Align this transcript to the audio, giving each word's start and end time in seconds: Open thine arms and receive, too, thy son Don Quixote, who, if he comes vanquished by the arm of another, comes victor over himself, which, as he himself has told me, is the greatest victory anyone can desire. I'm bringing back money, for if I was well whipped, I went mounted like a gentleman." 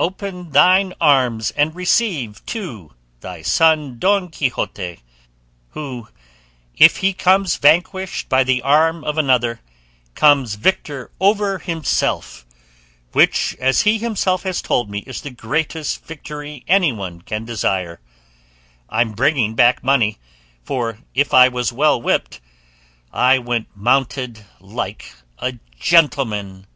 Open 0.00 0.50
thine 0.50 0.94
arms 1.00 1.52
and 1.52 1.72
receive, 1.72 2.44
too, 2.44 2.94
thy 3.20 3.40
son 3.40 4.00
Don 4.00 4.30
Quixote, 4.30 4.98
who, 5.68 6.08
if 6.76 6.96
he 6.96 7.12
comes 7.12 7.56
vanquished 7.56 8.28
by 8.28 8.42
the 8.42 8.62
arm 8.62 9.04
of 9.04 9.16
another, 9.16 9.60
comes 10.16 10.56
victor 10.56 11.12
over 11.20 11.60
himself, 11.60 12.44
which, 13.12 13.54
as 13.60 13.82
he 13.82 13.98
himself 13.98 14.42
has 14.42 14.60
told 14.60 14.90
me, 14.90 15.04
is 15.06 15.20
the 15.20 15.30
greatest 15.30 16.04
victory 16.04 16.64
anyone 16.66 17.20
can 17.22 17.44
desire. 17.44 18.00
I'm 18.88 19.12
bringing 19.12 19.54
back 19.54 19.84
money, 19.84 20.18
for 20.64 20.98
if 21.14 21.32
I 21.32 21.46
was 21.46 21.72
well 21.72 22.02
whipped, 22.02 22.40
I 23.12 23.38
went 23.38 23.68
mounted 23.76 24.44
like 24.58 25.14
a 25.38 25.60
gentleman." 25.78 26.66